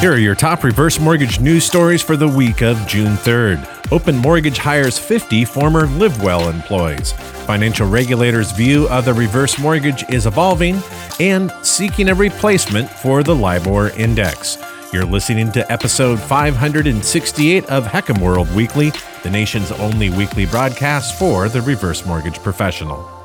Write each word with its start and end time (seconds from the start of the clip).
Here 0.00 0.12
are 0.12 0.16
your 0.16 0.36
top 0.36 0.62
reverse 0.62 1.00
mortgage 1.00 1.40
news 1.40 1.64
stories 1.64 2.02
for 2.02 2.16
the 2.16 2.28
week 2.28 2.62
of 2.62 2.86
June 2.86 3.16
3rd. 3.16 3.90
Open 3.90 4.16
Mortgage 4.16 4.56
hires 4.56 4.96
50 4.96 5.44
former 5.44 5.88
LiveWell 5.88 6.48
employees. 6.48 7.10
Financial 7.48 7.88
regulators' 7.88 8.52
view 8.52 8.88
of 8.90 9.04
the 9.06 9.12
reverse 9.12 9.58
mortgage 9.58 10.08
is 10.08 10.26
evolving 10.26 10.80
and 11.18 11.50
seeking 11.62 12.10
a 12.10 12.14
replacement 12.14 12.88
for 12.88 13.24
the 13.24 13.34
LIBOR 13.34 13.90
index. 13.96 14.56
You're 14.92 15.04
listening 15.04 15.50
to 15.50 15.72
episode 15.72 16.20
568 16.20 17.64
of 17.64 17.84
HECM 17.84 18.22
World 18.22 18.54
Weekly, 18.54 18.92
the 19.24 19.30
nation's 19.30 19.72
only 19.72 20.10
weekly 20.10 20.46
broadcast 20.46 21.18
for 21.18 21.48
the 21.48 21.62
reverse 21.62 22.06
mortgage 22.06 22.38
professional. 22.38 23.17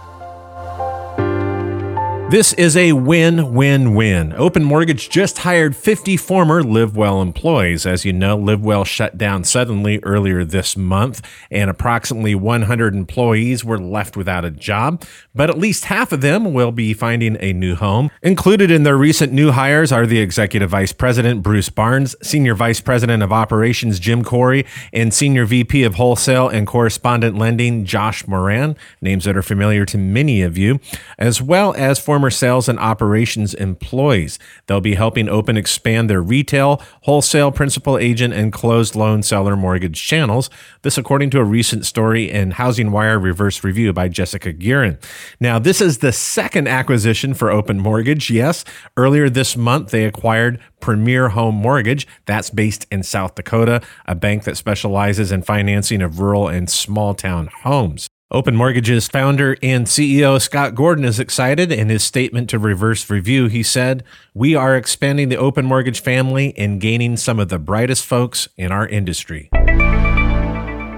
This 2.33 2.51
is 2.53 2.75
a 2.75 2.93
win 2.93 3.53
win 3.53 3.93
win. 3.93 4.33
Open 4.33 4.63
Mortgage 4.63 5.07
just 5.07 5.37
hired 5.37 5.75
50 5.75 6.17
former 6.17 6.63
LiveWell 6.63 7.21
employees. 7.21 7.85
As 7.85 8.05
you 8.05 8.11
know, 8.11 8.35
LiveWell 8.35 8.87
shut 8.87 9.19
down 9.19 9.43
suddenly 9.43 9.99
earlier 10.01 10.43
this 10.43 10.75
month, 10.75 11.21
and 11.51 11.69
approximately 11.69 12.33
100 12.33 12.95
employees 12.95 13.63
were 13.63 13.77
left 13.77 14.17
without 14.17 14.45
a 14.45 14.49
job. 14.49 15.03
But 15.35 15.51
at 15.51 15.59
least 15.59 15.85
half 15.85 16.11
of 16.11 16.21
them 16.21 16.55
will 16.55 16.71
be 16.71 16.95
finding 16.95 17.37
a 17.39 17.53
new 17.53 17.75
home. 17.75 18.09
Included 18.23 18.71
in 18.71 18.81
their 18.81 18.97
recent 18.97 19.31
new 19.31 19.51
hires 19.51 19.91
are 19.91 20.07
the 20.07 20.17
Executive 20.17 20.71
Vice 20.71 20.91
President 20.91 21.43
Bruce 21.43 21.69
Barnes, 21.69 22.15
Senior 22.23 22.55
Vice 22.55 22.81
President 22.81 23.21
of 23.21 23.31
Operations 23.31 23.99
Jim 23.99 24.23
Corey, 24.23 24.65
and 24.91 25.13
Senior 25.13 25.45
VP 25.45 25.83
of 25.83 25.93
Wholesale 25.93 26.49
and 26.49 26.65
Correspondent 26.65 27.37
Lending 27.37 27.85
Josh 27.85 28.27
Moran, 28.27 28.75
names 29.03 29.25
that 29.25 29.37
are 29.37 29.43
familiar 29.43 29.85
to 29.85 29.99
many 29.99 30.41
of 30.41 30.57
you, 30.57 30.79
as 31.19 31.39
well 31.39 31.75
as 31.75 31.99
former 31.99 32.22
former 32.23 32.31
sales 32.31 32.69
and 32.69 32.79
operations 32.79 33.53
employees. 33.53 34.39
They'll 34.67 34.79
be 34.79 34.95
helping 34.95 35.27
Open 35.27 35.57
expand 35.57 36.09
their 36.09 36.21
retail, 36.21 36.81
wholesale, 37.01 37.51
principal 37.51 37.97
agent, 37.97 38.33
and 38.33 38.53
closed 38.53 38.95
loan 38.95 39.23
seller 39.23 39.57
mortgage 39.57 40.01
channels. 40.01 40.49
This, 40.83 40.97
according 40.97 41.31
to 41.31 41.39
a 41.39 41.43
recent 41.43 41.85
story 41.85 42.31
in 42.31 42.51
Housing 42.51 42.93
Wire 42.93 43.19
Reverse 43.19 43.61
Review 43.61 43.91
by 43.91 44.07
Jessica 44.07 44.53
Guerin. 44.53 44.97
Now, 45.41 45.59
this 45.59 45.81
is 45.81 45.97
the 45.97 46.13
second 46.13 46.69
acquisition 46.69 47.33
for 47.33 47.51
Open 47.51 47.77
Mortgage. 47.77 48.29
Yes, 48.29 48.63
earlier 48.95 49.29
this 49.29 49.57
month, 49.57 49.91
they 49.91 50.05
acquired 50.05 50.61
Premier 50.79 51.27
Home 51.27 51.55
Mortgage. 51.55 52.07
That's 52.25 52.49
based 52.49 52.87
in 52.89 53.03
South 53.03 53.35
Dakota, 53.35 53.81
a 54.05 54.15
bank 54.15 54.45
that 54.45 54.55
specializes 54.55 55.29
in 55.33 55.41
financing 55.41 56.01
of 56.01 56.21
rural 56.21 56.47
and 56.47 56.69
small 56.69 57.15
town 57.15 57.49
homes. 57.63 58.07
Open 58.33 58.55
Mortgage's 58.55 59.07
founder 59.07 59.57
and 59.61 59.85
CEO 59.85 60.41
Scott 60.41 60.73
Gordon 60.73 61.05
is 61.05 61.19
excited. 61.19 61.71
In 61.71 61.89
his 61.89 62.03
statement 62.03 62.49
to 62.49 62.57
Reverse 62.57 63.07
Review, 63.07 63.45
he 63.45 63.61
said, 63.61 64.03
We 64.33 64.55
are 64.55 64.75
expanding 64.75 65.29
the 65.29 65.37
Open 65.37 65.65
Mortgage 65.65 66.01
family 66.01 66.57
and 66.57 66.81
gaining 66.81 67.15
some 67.15 67.39
of 67.39 67.49
the 67.49 67.59
brightest 67.59 68.03
folks 68.03 68.49
in 68.57 68.71
our 68.71 68.87
industry. 68.87 69.51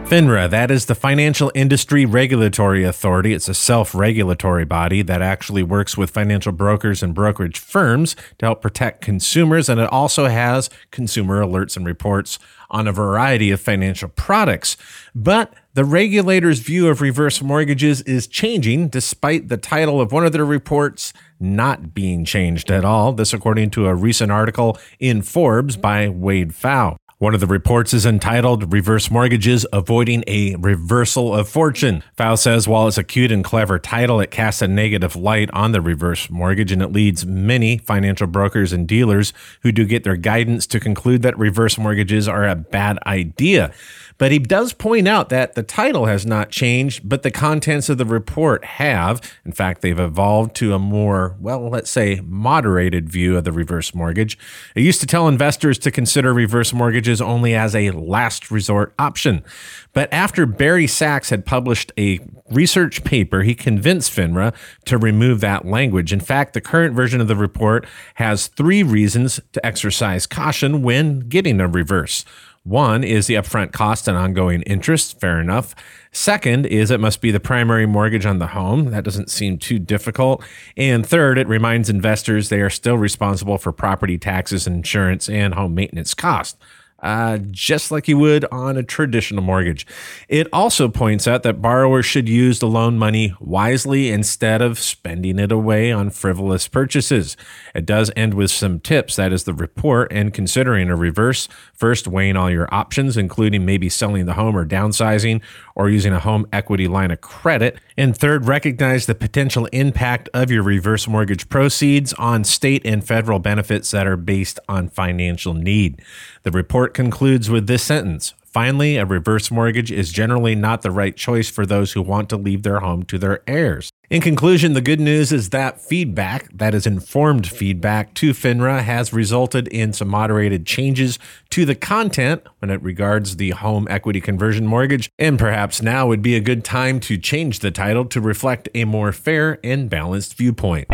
FINRA, 0.06 0.50
that 0.50 0.72
is 0.72 0.86
the 0.86 0.96
Financial 0.96 1.52
Industry 1.54 2.06
Regulatory 2.06 2.86
Authority. 2.86 3.34
It's 3.34 3.50
a 3.50 3.54
self 3.54 3.94
regulatory 3.94 4.64
body 4.64 5.02
that 5.02 5.22
actually 5.22 5.64
works 5.64 5.98
with 5.98 6.12
financial 6.12 6.54
brokers 6.54 7.04
and 7.04 7.14
brokerage 7.14 7.60
firms 7.60 8.16
to 8.38 8.46
help 8.46 8.62
protect 8.62 9.02
consumers. 9.02 9.68
And 9.68 9.82
it 9.82 9.90
also 9.92 10.28
has 10.28 10.70
consumer 10.92 11.44
alerts 11.44 11.76
and 11.76 11.86
reports 11.86 12.40
on 12.76 12.90
a 12.90 12.92
variety 12.92 13.52
of 13.52 13.62
financial 13.62 14.10
products. 14.10 14.76
But 15.16 15.54
the 15.76 15.86
regulator's 15.86 16.60
view 16.60 16.90
of 16.90 17.00
reverse 17.00 17.42
mortgages 17.42 18.02
is 18.02 18.28
changing 18.28 18.90
despite 18.90 19.48
the 19.48 19.56
title 19.56 20.02
of 20.02 20.12
one 20.12 20.26
of 20.26 20.34
their 20.34 20.46
reports 20.46 21.14
not 21.40 21.94
being 21.94 22.26
changed 22.26 22.70
at 22.70 22.84
all. 22.84 23.14
This, 23.14 23.34
according 23.34 23.70
to 23.72 23.88
a 23.88 23.96
recent 23.96 24.30
article 24.30 24.78
in 25.00 25.22
Forbes 25.22 25.78
by 25.78 26.10
Wade 26.10 26.52
Pfau. 26.52 26.98
One 27.18 27.34
of 27.34 27.40
the 27.40 27.48
reports 27.48 27.94
is 27.94 28.06
entitled 28.06 28.74
Reverse 28.74 29.10
Mortgages 29.10 29.66
Avoiding 29.72 30.26
a 30.28 30.58
Reversal 30.58 31.34
of 31.34 31.48
Fortune. 31.48 32.04
Pfau 32.18 32.38
says 32.38 32.68
while 32.68 32.90
it's 32.90 32.98
a 32.98 33.06
cute 33.06 33.32
and 33.32 33.42
clever 33.42 33.80
title, 33.80 34.20
it 34.20 34.32
casts 34.32 34.62
a 34.62 34.68
negative 34.68 35.16
light 35.16 35.50
on 35.54 35.72
the 35.72 35.80
reverse 35.80 36.30
mortgage 36.30 36.74
and 36.74 36.82
it 36.82 36.92
leads 36.92 37.26
many 37.26 37.78
financial 37.78 38.28
brokers 38.28 38.74
and 38.74 38.86
dealers 38.86 39.32
who 39.62 39.72
do 39.72 39.86
get 39.86 40.04
their 40.04 40.18
guidance 40.18 40.68
to 40.68 40.78
conclude 40.78 41.22
that 41.22 41.40
reverse 41.40 41.78
mortgages 41.78 42.28
are 42.28 42.46
a 42.46 42.54
bad 42.54 43.00
idea. 43.06 43.72
But 44.18 44.32
he 44.32 44.40
does 44.40 44.72
point 44.72 45.08
out 45.08 45.30
that 45.30 45.56
the 45.56 45.64
title 45.64 46.06
has 46.06 46.26
not 46.26 46.50
changed, 46.50 47.08
but 47.08 47.24
the 47.24 47.32
contents 47.32 47.90
of 47.90 47.98
the 47.98 48.06
report 48.06 48.64
have. 48.64 49.22
In 49.44 49.52
fact, 49.52 49.82
they've 49.82 50.00
evolved 50.00 50.56
to 50.58 50.74
a 50.74 50.80
more, 50.80 51.36
well, 51.40 51.70
let's 51.70 51.90
say, 51.90 52.22
moderated 52.24 53.10
view 53.10 53.38
of 53.38 53.44
the 53.44 53.52
reverse 53.52 53.94
mortgage. 53.94 54.38
It 54.74 54.84
used 54.84 55.02
to 55.02 55.08
tell 55.08 55.28
investors 55.28 55.78
to 55.80 55.92
consider 55.92 56.34
reverse 56.34 56.72
mortgages 56.74 57.22
only 57.22 57.56
as 57.56 57.76
a 57.76 57.92
last 57.92 58.50
resort 58.50 58.94
option. 58.98 59.44
But 59.92 60.12
after 60.14 60.46
Barry 60.46 60.88
Sacks 60.88 61.30
had 61.30 61.46
published 61.46 61.92
a 61.98 62.20
research 62.50 63.04
paper, 63.04 63.44
he 63.44 63.56
convinced 63.56 64.12
FINRA 64.12 64.54
to 64.86 64.98
remove 64.98 65.42
that 65.42 65.66
language. 65.66 66.14
In 66.14 66.20
fact, 66.20 66.54
the 66.54 66.62
current 66.62 66.96
version 66.96 67.20
of 67.20 67.28
the 67.28 67.36
report 67.36 67.86
has 68.16 68.48
three 68.48 68.84
reasons 68.84 69.40
to 69.54 69.66
exercise 69.66 70.26
caution 70.26 70.82
when 70.84 71.22
getting 71.22 71.60
a 71.60 71.68
reverse. 71.68 72.24
One 72.66 73.04
is 73.04 73.28
the 73.28 73.36
upfront 73.36 73.74
cost 73.74 74.08
and 74.08 74.18
ongoing 74.18 74.64
interest. 74.64 75.20
Fair 75.20 75.40
enough. 75.40 75.76
Second 76.12 76.66
is 76.66 76.90
it 76.90 77.00
must 77.00 77.22
be 77.22 77.30
the 77.30 77.40
primary 77.40 77.86
mortgage 77.86 78.26
on 78.26 78.40
the 78.40 78.48
home. 78.48 78.86
That 78.90 79.04
doesn't 79.04 79.30
seem 79.30 79.60
too 79.60 79.78
difficult. 79.78 80.44
And 80.76 81.06
third, 81.06 81.38
it 81.38 81.48
reminds 81.48 81.92
investors 81.92 82.50
they 82.50 82.62
are 82.62 82.72
still 82.72 82.98
responsible 82.98 83.60
for 83.60 83.72
property 83.72 84.18
taxes, 84.18 84.66
insurance, 84.66 85.30
and 85.30 85.54
home 85.54 85.76
maintenance 85.76 86.16
costs 86.16 86.58
uh, 87.06 87.38
just 87.52 87.92
like 87.92 88.08
you 88.08 88.18
would 88.18 88.46
on 88.52 88.78
a 88.78 88.84
traditional 88.84 89.44
mortgage. 89.44 89.86
It 90.28 90.48
also 90.52 90.90
points 90.90 91.28
out 91.28 91.44
that 91.44 91.62
borrowers 91.62 92.08
should 92.08 92.28
use 92.28 92.58
the 92.58 92.68
loan 92.68 92.98
money 92.98 93.36
wisely 93.40 94.10
instead 94.10 94.60
of 94.60 94.80
spending 94.80 95.38
it 95.38 95.52
away 95.52 95.92
on 95.92 96.10
frivolous 96.10 96.68
purchases. 96.68 97.38
It 97.76 97.86
does 97.86 98.12
end 98.16 98.34
with 98.34 98.50
some 98.50 98.80
tips 98.80 99.18
that 99.18 99.32
is 99.32 99.44
the 99.44 99.54
report 99.54 100.12
and 100.12 100.34
considering 100.34 100.90
a 100.90 100.96
reverse. 100.96 101.48
First, 101.74 102.08
weighing 102.08 102.38
all 102.38 102.50
your 102.50 102.74
options, 102.74 103.18
including 103.18 103.68
maybe 103.68 103.88
selling 103.88 104.26
the 104.26 104.34
home 104.34 104.58
or 104.58 104.66
downsizing 104.66 105.42
or 105.76 105.90
using 105.90 106.14
a 106.14 106.20
home 106.20 106.48
equity 106.52 106.88
line 106.88 107.12
of 107.12 107.22
credit. 107.22 107.78
And 107.98 108.18
third, 108.18 108.48
recognize 108.48 109.06
the 109.06 109.16
potential 109.16 109.66
impact 109.68 110.30
of 110.34 110.50
your 110.50 110.64
reverse 110.64 111.08
mortgage 111.08 111.50
proceeds 111.50 112.14
on 112.14 112.44
state 112.46 112.86
and 112.86 113.06
federal 113.06 113.40
benefits 113.40 113.92
that 113.92 114.08
are 114.08 114.18
based 114.18 114.60
on 114.68 114.90
financial 114.90 115.54
need. 115.54 116.02
The 116.44 116.52
report 116.52 116.94
concludes 116.94 117.50
with 117.50 117.68
this 117.68 117.84
sentence 117.84 118.34
Finally, 118.56 118.96
a 118.96 119.06
reverse 119.06 119.52
mortgage 119.52 119.92
is 119.92 120.14
generally 120.14 120.56
not 120.56 120.82
the 120.82 120.90
right 120.90 121.18
choice 121.18 121.50
for 121.50 121.66
those 121.66 121.92
who 121.92 122.02
want 122.02 122.30
to 122.30 122.38
leave 122.38 122.64
their 122.64 122.80
home 122.80 123.04
to 123.04 123.18
their 123.18 123.44
heirs. 123.46 123.92
In 124.08 124.22
conclusion, 124.22 124.74
the 124.74 124.82
good 124.82 125.00
news 125.00 125.32
is 125.32 125.50
that 125.50 125.82
feedback, 125.82 126.48
that 126.56 126.76
is 126.76 126.86
informed 126.86 127.48
feedback 127.48 128.14
to 128.16 128.34
FINRA, 128.34 128.84
has 128.84 129.12
resulted 129.12 129.68
in 129.70 129.94
some 129.94 130.10
moderated 130.10 130.64
changes 130.64 131.18
to 131.50 131.66
the 131.66 131.74
content 131.74 132.44
when 132.60 132.70
it 132.70 132.80
regards 132.84 133.38
the 133.38 133.50
home 133.52 133.88
equity 133.90 134.22
conversion 134.22 134.68
mortgage. 134.68 135.10
And 135.18 135.40
perhaps 135.40 135.82
now 135.82 136.08
would 136.08 136.22
be 136.22 136.36
a 136.36 136.40
good 136.40 136.64
time 136.64 137.00
to 137.02 137.18
change 137.18 137.60
the 137.60 137.72
title 137.72 138.06
to 138.06 138.22
reflect 138.22 138.70
a 138.76 138.86
more 138.86 139.12
fair 139.12 139.58
and 139.64 139.90
balanced 139.90 140.36
viewpoint. 140.36 140.88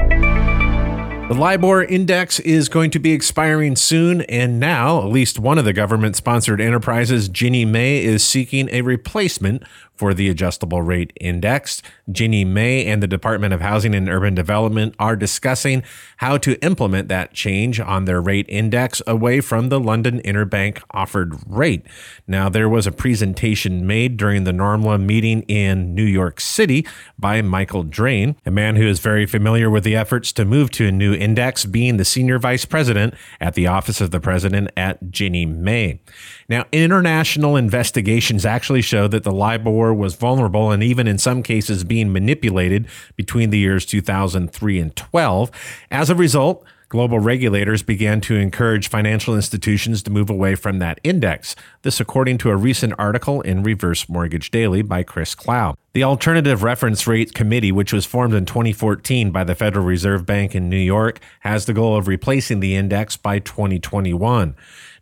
The 1.31 1.37
LIBOR 1.37 1.85
index 1.85 2.41
is 2.41 2.67
going 2.67 2.91
to 2.91 2.99
be 2.99 3.13
expiring 3.13 3.77
soon, 3.77 4.21
and 4.23 4.59
now 4.59 4.99
at 4.99 5.07
least 5.07 5.39
one 5.39 5.57
of 5.57 5.63
the 5.63 5.71
government 5.71 6.17
sponsored 6.17 6.59
enterprises, 6.59 7.29
Ginnie 7.29 7.63
Mae, 7.63 8.03
is 8.03 8.21
seeking 8.21 8.67
a 8.69 8.81
replacement 8.81 9.63
for 10.01 10.15
the 10.15 10.29
adjustable 10.29 10.81
rate 10.81 11.13
index. 11.21 11.83
Ginnie 12.11 12.43
Mae 12.43 12.87
and 12.87 13.03
the 13.03 13.07
Department 13.07 13.53
of 13.53 13.61
Housing 13.61 13.93
and 13.93 14.09
Urban 14.09 14.33
Development 14.33 14.95
are 14.97 15.15
discussing 15.15 15.83
how 16.17 16.39
to 16.39 16.59
implement 16.65 17.07
that 17.09 17.35
change 17.35 17.79
on 17.79 18.05
their 18.05 18.19
rate 18.19 18.47
index 18.49 19.03
away 19.05 19.41
from 19.41 19.69
the 19.69 19.79
London 19.79 20.19
Interbank 20.25 20.81
offered 20.89 21.35
rate. 21.45 21.85
Now, 22.25 22.49
there 22.49 22.67
was 22.67 22.87
a 22.87 22.91
presentation 22.91 23.85
made 23.85 24.17
during 24.17 24.43
the 24.43 24.51
NRMLA 24.51 25.05
meeting 25.05 25.43
in 25.43 25.93
New 25.93 26.01
York 26.01 26.41
City 26.41 26.83
by 27.19 27.43
Michael 27.43 27.83
Drayne, 27.83 28.35
a 28.43 28.49
man 28.49 28.77
who 28.77 28.87
is 28.87 28.99
very 28.99 29.27
familiar 29.27 29.69
with 29.69 29.83
the 29.83 29.95
efforts 29.95 30.33
to 30.33 30.45
move 30.45 30.71
to 30.71 30.87
a 30.87 30.91
new 30.91 31.13
index, 31.13 31.63
being 31.65 31.97
the 31.97 32.05
senior 32.05 32.39
vice 32.39 32.65
president 32.65 33.13
at 33.39 33.53
the 33.53 33.67
Office 33.67 34.01
of 34.01 34.09
the 34.09 34.19
President 34.19 34.71
at 34.75 35.11
Ginnie 35.11 35.45
Mae. 35.45 36.01
Now, 36.49 36.65
international 36.71 37.55
investigations 37.55 38.47
actually 38.47 38.81
show 38.81 39.07
that 39.07 39.23
the 39.23 39.31
LIBOR 39.31 39.90
was 39.93 40.15
vulnerable 40.15 40.71
and 40.71 40.81
even 40.83 41.07
in 41.07 41.17
some 41.17 41.43
cases 41.43 41.83
being 41.83 42.11
manipulated 42.11 42.87
between 43.15 43.49
the 43.49 43.59
years 43.59 43.85
2003 43.85 44.79
and 44.79 44.95
12. 44.95 45.51
As 45.89 46.09
a 46.09 46.15
result, 46.15 46.65
Global 46.91 47.19
regulators 47.19 47.83
began 47.83 48.19
to 48.19 48.35
encourage 48.35 48.89
financial 48.89 49.33
institutions 49.33 50.03
to 50.03 50.11
move 50.11 50.29
away 50.29 50.55
from 50.55 50.79
that 50.79 50.99
index. 51.05 51.55
This, 51.83 52.01
according 52.01 52.37
to 52.39 52.49
a 52.49 52.57
recent 52.57 52.93
article 52.99 53.39
in 53.39 53.63
Reverse 53.63 54.09
Mortgage 54.09 54.51
Daily 54.51 54.81
by 54.81 55.03
Chris 55.03 55.33
Clow. 55.33 55.75
The 55.93 56.03
Alternative 56.03 56.61
Reference 56.61 57.07
Rate 57.07 57.33
Committee, 57.33 57.71
which 57.71 57.93
was 57.93 58.05
formed 58.05 58.33
in 58.33 58.45
2014 58.45 59.31
by 59.31 59.45
the 59.45 59.55
Federal 59.55 59.85
Reserve 59.85 60.25
Bank 60.25 60.53
in 60.53 60.69
New 60.69 60.75
York, 60.75 61.21
has 61.39 61.63
the 61.63 61.73
goal 61.73 61.95
of 61.95 62.09
replacing 62.09 62.59
the 62.59 62.75
index 62.75 63.15
by 63.15 63.39
2021. 63.39 64.53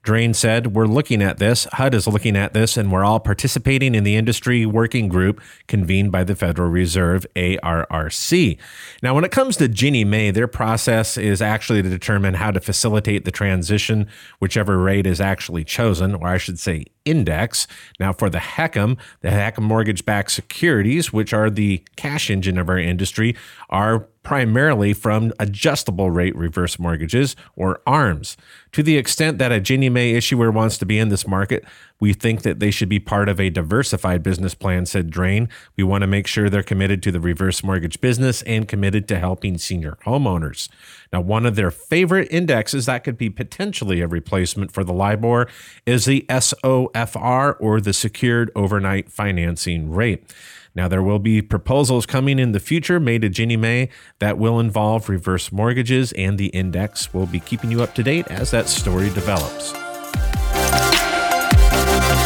Drayne 0.02 0.34
said, 0.34 0.76
We're 0.76 0.86
looking 0.86 1.22
at 1.22 1.40
this. 1.40 1.66
HUD 1.74 1.94
is 1.94 2.08
looking 2.08 2.36
at 2.36 2.54
this, 2.54 2.78
and 2.78 2.92
we're 2.92 3.04
all 3.04 3.20
participating 3.20 3.96
in 3.96 4.04
the 4.04 4.16
industry 4.16 4.66
working 4.66 5.08
group 5.08 5.42
convened 5.68 6.12
by 6.12 6.24
the 6.24 6.36
Federal 6.36 6.70
Reserve, 6.70 7.26
ARRC. 7.36 8.58
Now, 9.04 9.14
when 9.14 9.24
it 9.24 9.32
comes 9.32 9.58
to 9.58 9.68
Ginnie 9.68 10.06
Mae, 10.06 10.32
their 10.32 10.48
process 10.48 11.18
is 11.18 11.42
actually 11.42 11.82
to 11.82 11.90
determine 11.90 12.36
how 12.36 12.52
to 12.52 12.60
facilitate 12.60 13.26
the 13.26 13.32
transition, 13.32 14.08
whichever 14.40 14.78
rate 14.78 15.06
is 15.06 15.20
actually 15.20 15.64
chosen, 15.64 16.16
or 16.16 16.28
I 16.28 16.38
should 16.38 16.60
say, 16.60 16.86
index. 17.06 17.68
Now, 18.00 18.14
for 18.14 18.30
the 18.30 18.40
HECM, 18.40 18.98
the 19.22 19.30
HECM 19.30 19.64
mortgage 19.64 20.06
backed 20.06 20.32
securities, 20.32 21.12
which 21.12 21.34
are 21.34 21.50
the 21.50 21.84
cash 21.96 22.30
engine 22.30 22.58
of 22.58 22.70
our 22.70 22.78
industry, 22.78 23.36
are 23.70 24.08
primarily 24.30 24.94
from 24.94 25.34
adjustable 25.40 26.12
rate 26.12 26.36
reverse 26.36 26.78
mortgages 26.78 27.36
or 27.56 27.82
ARMs. 27.88 28.38
To 28.74 28.84
the 28.84 28.96
extent 28.96 29.40
that 29.40 29.52
a 29.52 29.60
Ginnie 29.60 29.90
Mae 29.90 30.14
issuer 30.14 30.52
wants 30.52 30.78
to 30.78 30.86
be 30.86 31.00
in 31.00 31.10
this 31.10 31.26
market, 31.26 31.66
we 32.00 32.14
think 32.14 32.44
that 32.44 32.60
they 32.60 32.70
should 32.70 32.90
be 32.90 33.00
part 33.00 33.28
of 33.28 33.40
a 33.40 33.50
diversified 33.50 34.22
business 34.22 34.54
plan, 34.54 34.86
said 34.86 35.10
Drayne. 35.10 35.50
We 35.76 35.84
want 35.84 36.04
to 36.04 36.08
make 36.08 36.28
sure 36.28 36.48
they're 36.48 36.62
committed 36.62 37.02
to 37.02 37.12
the 37.12 37.20
reverse 37.20 37.64
mortgage 37.64 38.02
business 38.02 38.44
and 38.44 38.68
committed 38.68 39.08
to 39.08 39.18
helping 39.18 39.58
senior 39.58 39.98
homeowners. 40.06 40.70
Now, 41.12 41.22
one 41.22 41.48
of 41.48 41.56
their 41.56 41.72
favorite 41.72 42.28
indexes 42.30 42.86
that 42.86 43.04
could 43.04 43.18
be 43.18 43.32
potentially 43.32 44.00
a 44.00 44.08
replacement 44.08 44.72
for 44.72 44.84
the 44.84 44.94
LIBOR 44.94 45.48
is 45.88 46.06
the 46.06 46.28
SOFR 46.30 47.56
or 47.60 47.82
the 47.82 47.94
Secured 47.94 48.52
Overnight 48.56 49.12
Financing 49.12 49.90
Rate. 49.90 50.32
Now, 50.80 50.88
there 50.88 51.04
will 51.04 51.20
be 51.20 51.42
proposals 51.42 52.06
coming 52.06 52.40
in 52.40 52.54
the 52.54 52.60
future 52.62 53.02
made 53.02 53.24
to 53.24 53.30
Ginnie 53.30 53.58
Mae 53.58 53.90
that 54.20 54.38
will 54.38 54.62
involve 54.62 55.10
reverse 55.10 55.52
mortgages, 55.52 56.14
and 56.14 56.38
the 56.38 56.46
index 56.48 57.14
will 57.14 57.26
be 57.26 57.42
keeping 57.42 57.70
you 57.70 57.84
up 57.84 57.94
to 57.96 58.02
date 58.02 58.26
as 58.30 58.52
that 58.52 58.70
story 58.70 59.10
develops. 59.10 59.74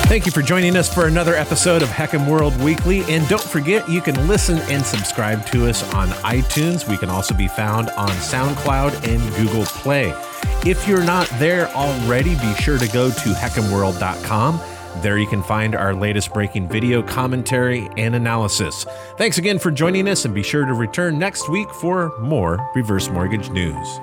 Thank 0.05 0.27
you 0.27 0.31
for 0.31 0.43
joining 0.43 0.77
us 0.77 0.93
for 0.93 1.07
another 1.07 1.33
episode 1.33 1.81
of 1.81 1.89
HECM 1.89 2.29
World 2.29 2.55
Weekly. 2.61 3.01
And 3.05 3.27
don't 3.27 3.41
forget, 3.41 3.89
you 3.89 4.01
can 4.01 4.27
listen 4.27 4.59
and 4.69 4.85
subscribe 4.85 5.43
to 5.47 5.67
us 5.67 5.81
on 5.95 6.09
iTunes. 6.09 6.87
We 6.87 6.97
can 6.97 7.09
also 7.09 7.33
be 7.33 7.47
found 7.47 7.89
on 7.97 8.09
SoundCloud 8.09 9.07
and 9.07 9.35
Google 9.35 9.65
Play. 9.65 10.13
If 10.63 10.87
you're 10.87 11.03
not 11.03 11.27
there 11.39 11.69
already, 11.69 12.35
be 12.35 12.53
sure 12.61 12.77
to 12.77 12.87
go 12.89 13.09
to 13.09 13.29
HECMWorld.com. 13.29 14.59
There 15.01 15.17
you 15.17 15.27
can 15.27 15.43
find 15.43 15.75
our 15.75 15.93
latest 15.93 16.33
breaking 16.33 16.69
video 16.69 17.01
commentary 17.01 17.89
and 17.97 18.15
analysis. 18.15 18.85
Thanks 19.17 19.37
again 19.37 19.59
for 19.59 19.71
joining 19.71 20.07
us, 20.07 20.25
and 20.25 20.33
be 20.33 20.43
sure 20.43 20.65
to 20.65 20.73
return 20.73 21.17
next 21.17 21.49
week 21.49 21.69
for 21.73 22.17
more 22.19 22.69
reverse 22.75 23.09
mortgage 23.09 23.49
news. 23.49 23.99